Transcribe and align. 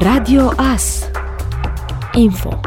Radio 0.00 0.52
AS 0.56 1.08
Info 2.14 2.60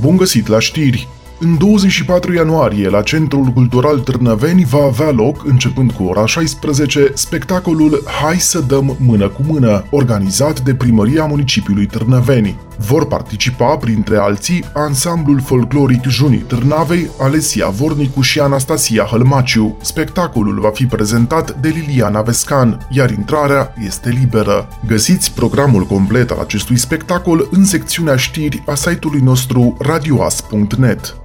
Bun 0.00 0.16
găsit 0.16 0.46
la 0.46 0.58
știri! 0.58 1.08
În 1.40 1.58
24 1.58 2.34
ianuarie, 2.34 2.88
la 2.88 3.02
Centrul 3.02 3.44
Cultural 3.44 3.98
Târnăveni 3.98 4.64
va 4.64 4.82
avea 4.82 5.10
loc, 5.10 5.44
începând 5.44 5.92
cu 5.92 6.02
ora 6.02 6.26
16, 6.26 7.10
spectacolul 7.14 8.02
Hai 8.22 8.36
să 8.36 8.60
dăm 8.60 8.96
mână 9.00 9.28
cu 9.28 9.42
mână, 9.46 9.84
organizat 9.90 10.60
de 10.60 10.74
Primăria 10.74 11.24
Municipiului 11.24 11.86
Târnăveni. 11.86 12.56
Vor 12.78 13.06
participa, 13.06 13.76
printre 13.76 14.16
alții, 14.16 14.64
ansamblul 14.72 15.40
folcloric 15.40 16.04
Junii 16.04 16.38
Târnavei, 16.38 17.10
Alesia 17.18 17.68
Vornicu 17.68 18.20
și 18.20 18.40
Anastasia 18.40 19.04
Hălmaciu. 19.04 19.76
Spectacolul 19.80 20.60
va 20.60 20.70
fi 20.70 20.86
prezentat 20.86 21.60
de 21.60 21.68
Liliana 21.68 22.22
Vescan, 22.22 22.86
iar 22.90 23.10
intrarea 23.10 23.74
este 23.84 24.08
liberă. 24.08 24.68
Găsiți 24.86 25.32
programul 25.32 25.84
complet 25.84 26.30
al 26.30 26.38
acestui 26.38 26.76
spectacol 26.76 27.48
în 27.50 27.64
secțiunea 27.64 28.16
știri 28.16 28.62
a 28.66 28.74
site-ului 28.74 29.20
nostru 29.20 29.76
radioas.net. 29.80 31.16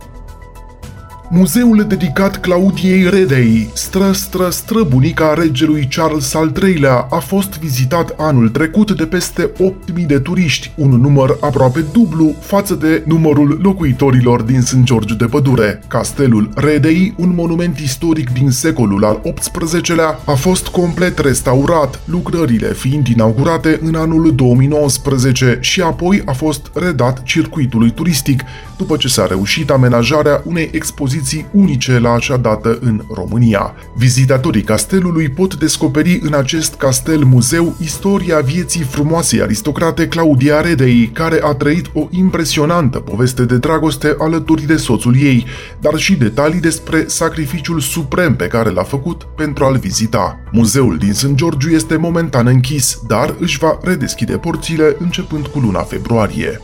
Muzeul 1.33 1.85
dedicat 1.87 2.37
Claudiei 2.37 3.09
Redei, 3.09 3.69
stră, 3.73 4.11
stră, 4.11 4.49
stră 4.49 4.83
bunica 4.83 5.33
regelui 5.33 5.87
Charles 5.91 6.33
al 6.33 6.53
III-lea, 6.63 7.07
a 7.09 7.19
fost 7.19 7.59
vizitat 7.59 8.13
anul 8.17 8.49
trecut 8.49 8.91
de 8.91 9.05
peste 9.05 9.51
8.000 9.99 10.05
de 10.05 10.19
turiști, 10.19 10.71
un 10.75 10.89
număr 10.89 11.37
aproape 11.41 11.85
dublu 11.91 12.35
față 12.39 12.73
de 12.73 13.03
numărul 13.05 13.59
locuitorilor 13.61 14.41
din 14.41 14.61
St. 14.61 14.83
George 14.83 15.13
de 15.13 15.25
Pădure. 15.25 15.81
Castelul 15.87 16.49
Redei, 16.55 17.13
un 17.17 17.35
monument 17.35 17.77
istoric 17.77 18.29
din 18.29 18.49
secolul 18.49 19.05
al 19.05 19.21
XVIII-lea, 19.35 20.19
a 20.25 20.33
fost 20.33 20.67
complet 20.67 21.19
restaurat, 21.19 21.99
lucrările 22.05 22.73
fiind 22.73 23.07
inaugurate 23.07 23.79
în 23.83 23.95
anul 23.95 24.35
2019 24.35 25.57
și 25.61 25.81
apoi 25.81 26.21
a 26.25 26.31
fost 26.31 26.71
redat 26.73 27.23
circuitului 27.23 27.91
turistic, 27.91 28.43
după 28.81 28.95
ce 28.97 29.07
s-a 29.07 29.25
reușit 29.25 29.69
amenajarea 29.69 30.41
unei 30.45 30.69
expoziții 30.71 30.89
expoziții 31.01 31.45
unice 31.51 31.99
la 31.99 32.13
acea 32.13 32.37
dată 32.37 32.77
în 32.81 33.01
România. 33.13 33.73
Vizitatorii 33.95 34.61
castelului 34.61 35.29
pot 35.29 35.55
descoperi 35.55 36.19
în 36.23 36.33
acest 36.33 36.75
castel-muzeu 36.75 37.75
istoria 37.81 38.39
vieții 38.39 38.83
frumoasei 38.83 39.41
aristocrate 39.41 40.07
Claudia 40.07 40.61
Redei, 40.61 41.09
care 41.13 41.39
a 41.43 41.53
trăit 41.53 41.85
o 41.93 42.07
impresionantă 42.09 42.99
poveste 42.99 43.45
de 43.45 43.57
dragoste 43.57 44.15
alături 44.19 44.65
de 44.65 44.75
soțul 44.75 45.15
ei, 45.15 45.45
dar 45.79 45.95
și 45.95 46.15
detalii 46.15 46.59
despre 46.59 47.03
sacrificiul 47.07 47.79
suprem 47.79 48.35
pe 48.35 48.47
care 48.47 48.69
l-a 48.69 48.83
făcut 48.83 49.23
pentru 49.35 49.63
a-l 49.63 49.77
vizita. 49.77 50.39
Muzeul 50.51 50.97
din 50.97 51.13
St. 51.13 51.33
Georgiu 51.33 51.69
este 51.69 51.95
momentan 51.95 52.47
închis, 52.47 52.99
dar 53.07 53.35
își 53.39 53.57
va 53.57 53.77
redeschide 53.83 54.37
porțile 54.37 54.95
începând 54.99 55.47
cu 55.47 55.59
luna 55.59 55.81
februarie. 55.81 56.61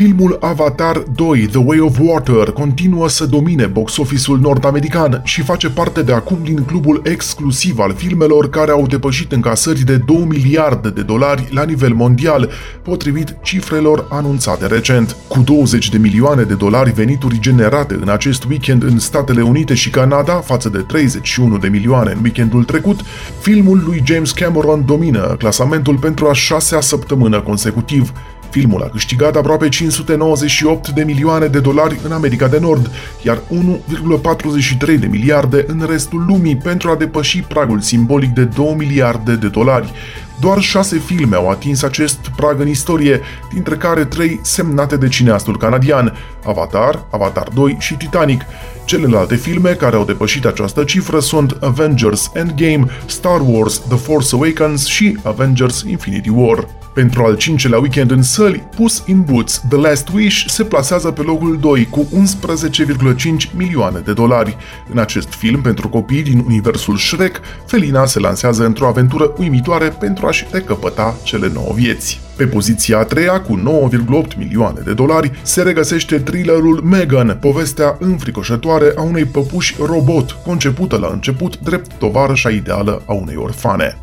Filmul 0.00 0.36
Avatar 0.40 1.02
2 1.14 1.46
The 1.46 1.58
Way 1.64 1.80
of 1.80 1.98
Water 2.00 2.50
continuă 2.50 3.08
să 3.08 3.26
domine 3.26 3.66
box 3.66 3.96
office-ul 3.96 4.38
nord-american 4.38 5.20
și 5.24 5.42
face 5.42 5.70
parte 5.70 6.02
de 6.02 6.12
acum 6.12 6.38
din 6.42 6.64
clubul 6.64 7.00
exclusiv 7.04 7.78
al 7.78 7.94
filmelor 7.94 8.48
care 8.48 8.70
au 8.70 8.86
depășit 8.86 9.32
încasări 9.32 9.84
de 9.84 9.96
2 9.96 10.24
miliarde 10.28 10.90
de 10.90 11.02
dolari 11.02 11.48
la 11.50 11.64
nivel 11.64 11.92
mondial, 11.92 12.50
potrivit 12.82 13.36
cifrelor 13.42 14.06
anunțate 14.10 14.66
recent. 14.66 15.16
Cu 15.28 15.40
20 15.40 15.88
de 15.88 15.98
milioane 15.98 16.42
de 16.42 16.54
dolari 16.54 16.92
venituri 16.92 17.40
generate 17.40 17.98
în 18.00 18.08
acest 18.08 18.44
weekend 18.44 18.82
în 18.82 18.98
Statele 18.98 19.42
Unite 19.42 19.74
și 19.74 19.90
Canada, 19.90 20.34
față 20.34 20.68
de 20.68 20.78
31 20.78 21.58
de 21.58 21.68
milioane 21.68 22.10
în 22.10 22.22
weekendul 22.22 22.64
trecut, 22.64 23.00
filmul 23.40 23.82
lui 23.84 24.02
James 24.04 24.32
Cameron 24.32 24.84
domină 24.86 25.34
clasamentul 25.38 25.98
pentru 25.98 26.26
a 26.26 26.32
șasea 26.32 26.80
săptămână 26.80 27.40
consecutiv. 27.40 28.12
Filmul 28.50 28.82
a 28.82 28.88
câștigat 28.88 29.36
aproape 29.36 29.68
598 29.68 30.88
de 30.88 31.02
milioane 31.02 31.46
de 31.46 31.60
dolari 31.60 32.00
în 32.04 32.12
America 32.12 32.48
de 32.48 32.58
Nord, 32.58 32.90
iar 33.22 33.38
1,43 33.38 34.98
de 34.98 35.06
miliarde 35.06 35.64
în 35.66 35.86
restul 35.88 36.24
lumii 36.26 36.56
pentru 36.56 36.90
a 36.90 36.96
depăși 36.96 37.40
pragul 37.40 37.80
simbolic 37.80 38.30
de 38.30 38.44
2 38.44 38.74
miliarde 38.78 39.34
de 39.34 39.48
dolari. 39.48 39.92
Doar 40.40 40.60
șase 40.60 40.98
filme 40.98 41.36
au 41.36 41.48
atins 41.48 41.82
acest 41.82 42.18
prag 42.36 42.60
în 42.60 42.68
istorie, 42.68 43.20
dintre 43.52 43.76
care 43.76 44.04
trei 44.04 44.40
semnate 44.42 44.96
de 44.96 45.08
cineastul 45.08 45.58
canadian, 45.58 46.16
Avatar, 46.44 47.04
Avatar 47.10 47.48
2 47.54 47.76
și 47.78 47.94
Titanic. 47.94 48.40
Celelalte 48.84 49.34
filme 49.34 49.70
care 49.70 49.96
au 49.96 50.04
depășit 50.04 50.44
această 50.44 50.84
cifră 50.84 51.20
sunt 51.20 51.56
Avengers 51.60 52.30
Endgame, 52.34 52.84
Star 53.06 53.40
Wars 53.44 53.78
The 53.78 53.96
Force 53.96 54.34
Awakens 54.34 54.86
și 54.86 55.18
Avengers 55.22 55.82
Infinity 55.82 56.28
War. 56.28 56.79
Pentru 56.94 57.24
al 57.24 57.36
cincelea 57.36 57.78
weekend 57.78 58.10
în 58.10 58.22
săli, 58.22 58.68
Puss 58.76 59.02
in 59.06 59.22
Boots 59.22 59.62
The 59.68 59.78
Last 59.78 60.08
Wish 60.08 60.44
se 60.46 60.64
plasează 60.64 61.10
pe 61.10 61.22
locul 61.22 61.58
2 61.60 61.86
cu 61.90 62.08
11,5 62.14 63.54
milioane 63.56 63.98
de 63.98 64.12
dolari. 64.12 64.56
În 64.92 64.98
acest 64.98 65.32
film 65.32 65.60
pentru 65.60 65.88
copii 65.88 66.22
din 66.22 66.44
universul 66.46 66.96
Shrek, 66.96 67.40
Felina 67.66 68.06
se 68.06 68.18
lansează 68.18 68.64
într-o 68.64 68.86
aventură 68.86 69.32
uimitoare 69.38 69.88
pentru 69.88 70.26
a-și 70.26 70.46
recăpăta 70.50 71.16
cele 71.22 71.50
9 71.54 71.72
vieți. 71.74 72.20
Pe 72.36 72.46
poziția 72.46 72.98
a 72.98 73.04
treia, 73.04 73.40
cu 73.40 73.88
9,8 74.30 74.36
milioane 74.36 74.80
de 74.84 74.92
dolari, 74.92 75.30
se 75.42 75.62
regăsește 75.62 76.18
thrillerul 76.18 76.82
Megan, 76.82 77.36
povestea 77.40 77.96
înfricoșătoare 78.00 78.92
a 78.96 79.02
unei 79.02 79.24
păpuși 79.24 79.76
robot, 79.86 80.30
concepută 80.30 80.96
la 80.96 81.08
început 81.12 81.58
drept 81.58 81.92
tovarășa 81.92 82.50
ideală 82.50 83.02
a 83.06 83.12
unei 83.12 83.36
orfane. 83.36 83.98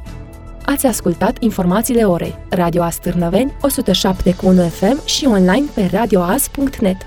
Ați 0.69 0.85
ascultat 0.85 1.43
informațiile 1.43 2.03
orei. 2.03 2.35
Radio 2.49 2.83
Astârnăveni, 2.83 3.53
107 3.61 4.35
cu 4.35 4.47
1 4.47 4.61
FM 4.61 5.05
și 5.05 5.25
online 5.25 5.65
pe 5.73 5.89
radioas.net. 5.91 6.97